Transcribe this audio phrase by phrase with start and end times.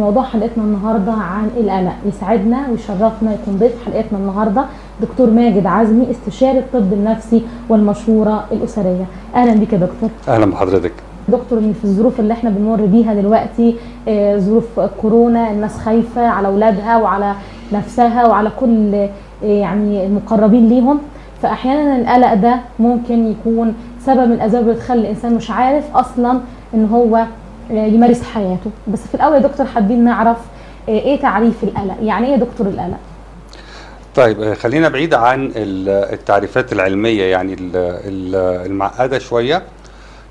[0.00, 4.64] موضوع حلقتنا النهارده عن القلق يسعدنا ويشرفنا يكون ضيف حلقتنا النهارده
[5.02, 9.04] دكتور ماجد عزمي استشاري الطب النفسي والمشورة الأسرية.
[9.34, 10.10] أهلا بك يا دكتور.
[10.28, 10.92] أهلا بحضرتك.
[11.28, 13.76] دكتور في الظروف اللي إحنا بنمر بيها دلوقتي
[14.08, 17.34] آه، ظروف كورونا الناس خايفة على أولادها وعلى
[17.72, 19.08] نفسها وعلى كل آه،
[19.42, 20.98] يعني المقربين ليهم.
[21.42, 23.74] فاحيانا القلق ده ممكن يكون
[24.06, 26.40] سبب من الاسباب اللي تخلي الإنسان مش عارف أصلا
[26.74, 27.24] إن هو
[27.70, 28.70] يمارس حياته.
[28.88, 30.38] بس في الأول يا دكتور حابين نعرف
[30.88, 32.98] آه، إيه تعريف القلق؟ يعني إيه دكتور القلق؟
[34.14, 39.62] طيب آه، خلينا بعيد عن ال- التعريفات العلمية يعني ال- ال- المعقدة شوية.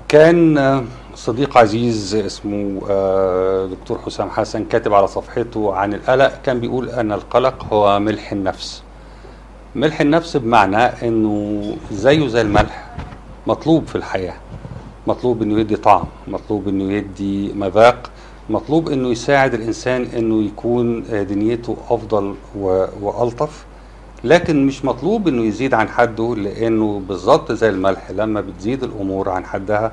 [0.08, 0.84] كان آه،
[1.14, 6.32] صديق عزيز اسمه آه، دكتور حسام حسن كاتب على صفحته عن القلق.
[6.44, 8.82] كان بيقول أن القلق هو ملح النفس.
[9.74, 10.76] ملح النفس بمعنى
[11.08, 11.62] إنه
[11.92, 12.86] زيه زي الملح
[13.46, 14.34] مطلوب في الحياة.
[15.06, 18.10] مطلوب إنه يدي طعم مطلوب إنه يدي مذاق
[18.50, 22.34] مطلوب إنه يساعد الإنسان إنه يكون آه، دنيته أفضل
[23.02, 23.64] وألطف.
[24.24, 29.44] لكن مش مطلوب إنه يزيد عن حده لأنه بالظبط زي الملح لما بتزيد الأمور عن
[29.44, 29.92] حدها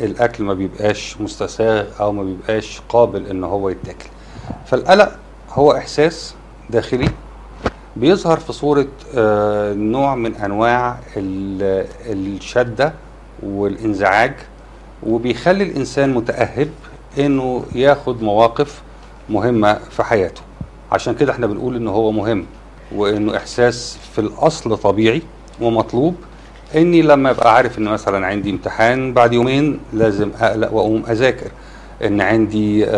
[0.00, 4.08] الأكل ما بيبقاش مستساغ أو ما بيبقاش قابل إن هو يتاكل.
[4.66, 5.12] فالقلق
[5.52, 6.34] هو إحساس
[6.70, 7.08] داخلي
[7.96, 12.92] بيظهر في صورة آه، نوع من أنواع ال- الشدة
[13.44, 14.32] والانزعاج
[15.02, 16.68] وبيخلي الإنسان متأهب
[17.18, 18.82] إنه ياخد مواقف
[19.30, 20.40] مهمة في حياته.
[20.92, 22.46] عشان كده إحنا بنقول إنه هو مهم
[22.94, 25.22] وإنه إحساس في الأصل طبيعي
[25.60, 26.14] ومطلوب.
[26.74, 31.50] إني لما أبقى عارف إن مثلا عندي امتحان بعد يومين لازم أقلق وأقوم أذاكر.
[32.04, 32.90] إن عندي آه،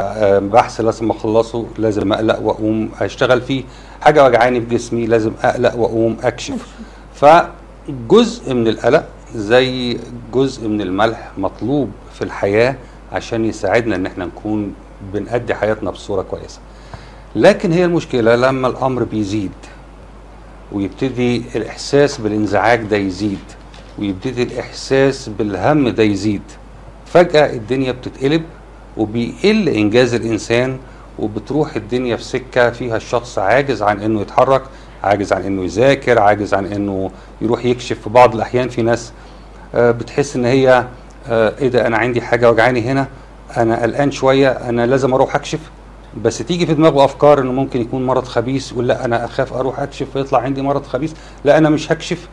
[0.00, 3.64] آه، بحث لازم أخلصه لازم أقلق وأقوم أشتغل فيه.
[4.00, 6.66] حاجة وجعاني في جسمي لازم أقلق وأقوم أكشف.
[7.14, 9.04] فجزء من القلق
[9.34, 9.98] زي
[10.32, 12.76] جزء من الملح مطلوب في الحياة
[13.12, 14.74] عشان يساعدنا إن إحنا نكون
[15.14, 16.60] بنأدي حياتنا بصورة كويسة.
[17.36, 19.52] لكن هي المشكلة لما الأمر بيزيد
[20.72, 23.38] ويبتدي الإحساس بالإنزعاج ده يزيد
[23.98, 26.42] ويبتدي الإحساس بالهم ده يزيد
[27.06, 28.42] فجأة الدنيا بتتقلب
[28.96, 30.78] وبيقل إنجاز الإنسان
[31.18, 34.62] وبتروح الدنيا في سكة فيها الشخص عاجز عن إنه يتحرك
[35.02, 39.12] عاجز عن إنه يذاكر عاجز عن إنه يروح يكشف في بعض الأحيان في ناس
[39.74, 40.84] آه، بتحس إن هي
[41.28, 43.06] آه، إيه ده أنا عندي حاجة وجعاني هنا
[43.56, 45.60] أنا قلقان شوية أنا لازم أروح أكشف.
[46.22, 49.80] بس تيجي في دماغه أفكار إنه ممكن يكون مرض خبيث يقول لا أنا أخاف أروح
[49.80, 51.12] أكشف فيطلع عندي مرض خبيث
[51.44, 52.28] لا أنا مش هكشف.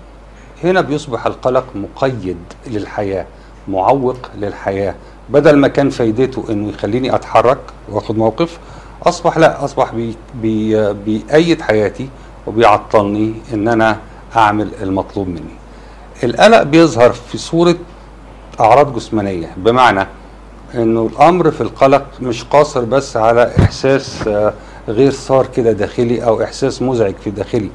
[0.64, 2.38] هنا بيصبح القلق مقيد
[2.68, 3.26] للحياة
[3.68, 4.96] معوق للحياة.
[5.30, 7.58] بدل ما كان فايدته إنه يخليني أتحرك
[7.90, 8.60] وأخد موقف
[9.04, 12.10] أصبح لا أصبح بي بي بيأيد حياتي
[12.50, 13.98] وبيعطلني إن أنا
[14.36, 15.60] أعمل المطلوب مني.
[16.24, 17.76] القلق بيظهر في صورة
[18.60, 20.08] أعراض جسمانية بمعنى
[20.76, 24.54] إنه الأمر في القلق مش قاصر بس على إحساس آه،
[24.88, 27.70] غير صار كده داخلي أو إحساس مزعج في داخلي.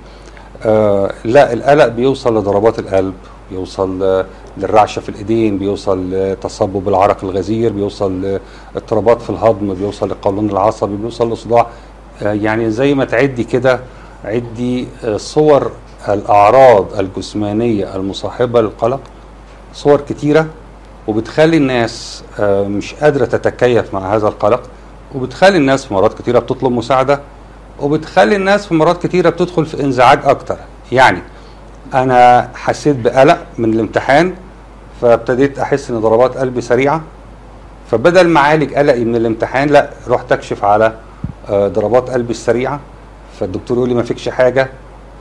[0.65, 3.15] آه لا القلق بيوصل لضربات القلب
[3.51, 4.27] بيوصل آه،
[4.59, 8.39] للرعشة في الإيدين بيوصل لتصبب العرق الغزير بيوصل
[8.75, 11.67] لاضطرابات في الهضم بيوصل للقولون العصبي بيوصل لصداع.
[12.23, 13.81] يعني زي ما تعدي كده
[14.25, 15.73] عدي آه، صور
[16.09, 19.01] الأعراض الجسمانية المصاحبة للقلق
[19.75, 20.47] صور كتيرة
[21.07, 24.63] وبتخلي الناس آه، مش قادرة تتكيف مع هذا القلق
[25.15, 27.21] وبتخلي الناس في مرات كتيرة بتطلب مساعدة
[27.81, 30.57] وبتخلي الناس في مرات كتيرة بتدخل في انزعاج أكتر.
[30.93, 31.23] يعني
[31.95, 34.34] أنا حسيت بقلق من الامتحان
[35.03, 37.03] فابتديت أحس إن ضربات قلبي سريعة
[37.91, 40.93] فبدل ما أعالج قلقي من الامتحان لا رحت أكشف على
[41.49, 42.81] آه، ضربات قلبي السريعة
[43.41, 44.71] فالدكتور يقول لي ما فيكش حاجة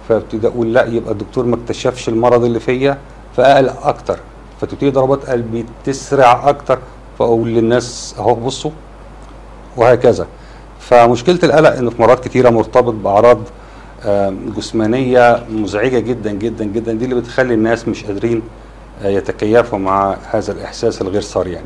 [0.10, 2.98] فابتدي أقول لا يبقى الدكتور ما اكتشفش المرض اللي فيا
[3.38, 4.20] فاقلق أكتر.
[4.62, 6.80] فتبتدي ضربات قلبي تسرع أكتر
[7.20, 8.72] فأقول للناس أهو بصوا
[9.78, 10.28] وهكذا.
[10.80, 13.40] فمشكلة القلق إنه في مرات كتيرة مرتبط بأعراض
[14.58, 16.94] جسمانية مزعجة جدا جدا جدا.
[16.94, 18.42] دي اللي بتخلي الناس مش قادرين
[19.04, 21.66] آه، يتكيفوا مع هذا الإحساس الغير صار يعني.